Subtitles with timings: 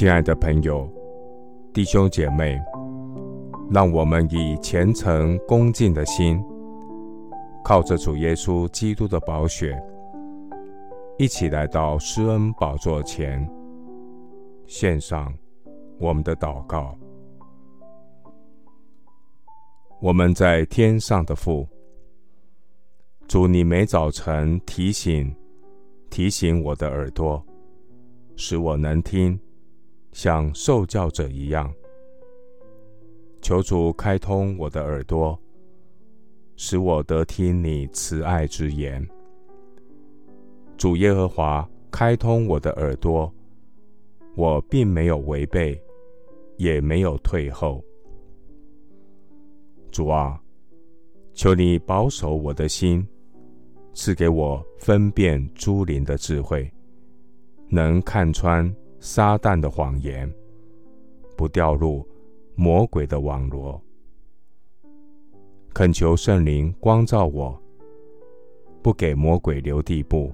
[0.00, 0.90] 亲爱的朋友、
[1.74, 2.58] 弟兄姐妹，
[3.70, 6.42] 让我们以虔诚恭敬的心，
[7.62, 9.78] 靠着主耶稣基督的宝血，
[11.18, 13.46] 一起来到施恩宝座前，
[14.64, 15.30] 献上
[15.98, 16.96] 我们的祷告。
[20.00, 21.68] 我们在天上的父，
[23.28, 25.30] 主，你每早晨提醒、
[26.08, 27.44] 提醒我的耳朵，
[28.34, 29.38] 使我能听，
[30.12, 31.72] 像受教者一样。
[33.40, 35.38] 求主开通我的耳朵，
[36.56, 39.06] 使我得听你慈爱之言。
[40.76, 43.32] 主耶和华开通我的耳朵，
[44.36, 45.80] 我并没有违背，
[46.56, 47.82] 也没有退后。
[49.90, 50.40] 主啊，
[51.34, 53.06] 求你保守我的心，
[53.94, 56.70] 赐给我分辨诸灵的智慧，
[57.68, 60.32] 能看穿撒旦的谎言，
[61.36, 62.06] 不掉入
[62.54, 63.82] 魔鬼的网罗。
[65.74, 67.60] 恳求圣灵光照我，
[68.82, 70.32] 不给魔鬼留地步，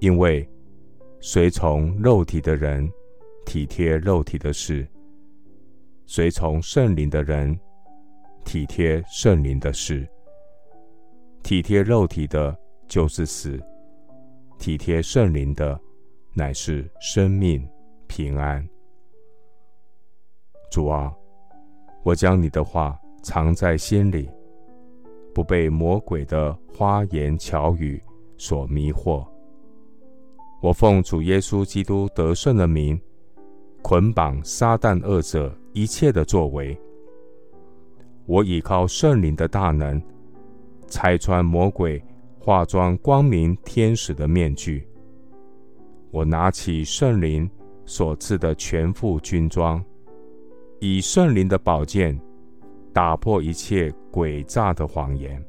[0.00, 0.46] 因为
[1.20, 2.90] 随从肉体的人
[3.46, 4.86] 体贴肉体的事，
[6.06, 7.58] 随从圣灵的人。
[8.44, 10.04] 体贴圣灵的事，
[11.44, 13.56] 体贴肉体的，就是死；
[14.58, 15.80] 体贴圣灵的，
[16.34, 17.66] 乃是生命
[18.06, 18.66] 平安。
[20.70, 21.12] 主啊，
[22.02, 24.30] 我将你的话藏在心里，
[25.34, 28.02] 不被魔鬼的花言巧语
[28.38, 29.26] 所迷惑。
[30.62, 32.98] 我奉主耶稣基督得胜的名，
[33.82, 36.78] 捆绑撒旦恶者一切的作为。
[38.24, 40.00] 我倚靠圣灵的大能，
[40.86, 42.02] 拆穿魔鬼
[42.38, 44.88] 化妆光明天使的面具。
[46.12, 47.50] 我拿起圣灵
[47.86, 49.82] 所赐的全副军装，
[50.78, 52.16] 以圣灵的宝剑
[52.92, 55.42] 打破一切诡诈的谎言。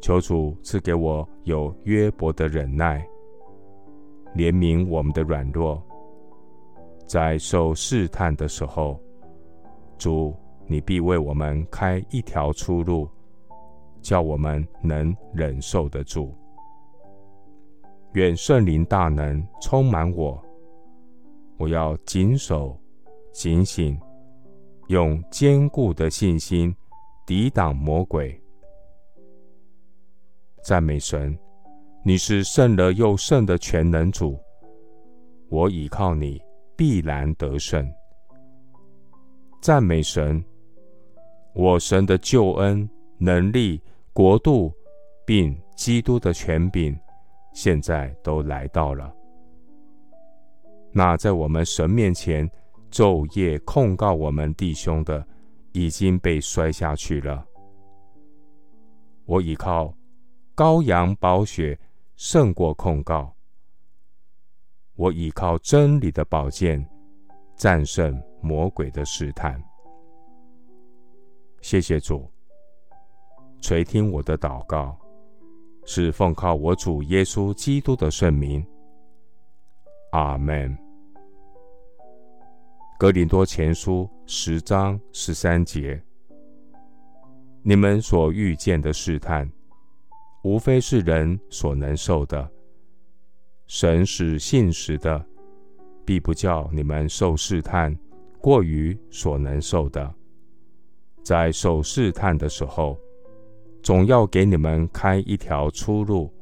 [0.00, 3.04] 求主赐给我有约伯的忍耐，
[4.36, 5.82] 怜悯我们的软弱，
[7.06, 8.98] 在受试探的时候，
[9.98, 10.34] 主。
[10.66, 13.06] 你必为我们开一条出路，
[14.00, 16.34] 叫我们能忍受得住。
[18.14, 20.40] 愿圣灵大能充满我，
[21.56, 22.78] 我要谨守、
[23.32, 23.98] 警醒，
[24.86, 26.72] 用坚固的信心
[27.26, 28.40] 抵挡魔鬼。
[30.62, 31.36] 赞美神，
[32.04, 34.38] 你是圣而又圣的全能主，
[35.48, 36.40] 我倚靠你，
[36.76, 37.84] 必然得胜。
[39.60, 40.42] 赞美神。
[41.52, 43.80] 我神的救恩、能力、
[44.12, 44.72] 国度，
[45.24, 46.96] 并基督的权柄，
[47.54, 49.10] 现在都来到了。
[50.92, 52.46] 那在我们神面前
[52.90, 55.26] 昼夜控告我们弟兄的，
[55.72, 57.46] 已经被摔下去了。
[59.24, 59.96] 我倚靠
[60.54, 61.78] 羔羊宝血，
[62.16, 63.34] 胜过控告。
[64.96, 66.86] 我倚靠真理的宝剑，
[67.56, 69.60] 战胜魔鬼的试探。
[71.60, 72.30] 谢谢主，
[73.60, 74.96] 垂听我的祷告，
[75.84, 78.64] 是奉靠我主耶稣基督的圣名。
[80.12, 80.76] 阿门。
[82.98, 86.00] 格林多前书十章十三节：
[87.62, 89.50] 你们所遇见的试探，
[90.42, 92.48] 无非是人所能受的。
[93.66, 95.24] 神是信实的，
[96.04, 97.94] 必不叫你们受试探
[98.40, 100.14] 过于所能受的。
[101.22, 102.96] 在受试探的时候，
[103.84, 106.32] 总要给你们开一条出路，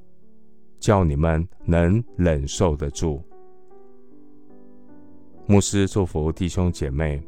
[0.78, 3.20] 叫你们能忍受得住。
[5.46, 7.20] 牧师祝福弟兄姐妹，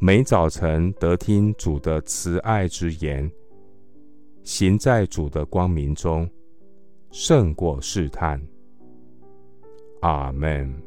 [0.00, 3.30] 每早晨得听主的慈爱之言，
[4.42, 6.28] 行在主的光明中，
[7.12, 8.42] 胜过试探。
[10.00, 10.85] 阿门。